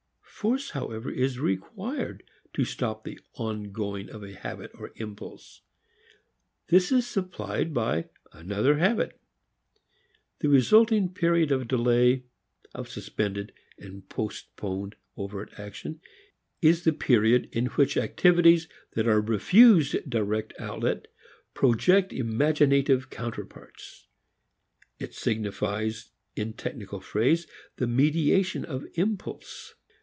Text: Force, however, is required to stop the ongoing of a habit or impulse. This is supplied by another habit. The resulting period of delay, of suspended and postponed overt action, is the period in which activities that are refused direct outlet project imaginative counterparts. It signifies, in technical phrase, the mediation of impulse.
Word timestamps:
Force, 0.41 0.71
however, 0.71 1.11
is 1.11 1.37
required 1.37 2.23
to 2.53 2.65
stop 2.65 3.03
the 3.03 3.19
ongoing 3.35 4.09
of 4.09 4.23
a 4.23 4.33
habit 4.33 4.71
or 4.73 4.91
impulse. 4.95 5.61
This 6.69 6.91
is 6.91 7.05
supplied 7.05 7.75
by 7.75 8.09
another 8.33 8.79
habit. 8.79 9.21
The 10.39 10.49
resulting 10.49 11.13
period 11.13 11.51
of 11.51 11.67
delay, 11.67 12.23
of 12.73 12.89
suspended 12.89 13.53
and 13.77 14.09
postponed 14.09 14.95
overt 15.15 15.53
action, 15.59 16.01
is 16.59 16.85
the 16.85 16.93
period 16.93 17.47
in 17.51 17.67
which 17.77 17.95
activities 17.95 18.67
that 18.93 19.07
are 19.07 19.21
refused 19.21 20.09
direct 20.09 20.59
outlet 20.59 21.05
project 21.53 22.11
imaginative 22.11 23.11
counterparts. 23.11 24.07
It 24.97 25.13
signifies, 25.13 26.09
in 26.35 26.53
technical 26.53 26.99
phrase, 26.99 27.45
the 27.75 27.85
mediation 27.85 28.65
of 28.65 28.85
impulse. 28.95 29.75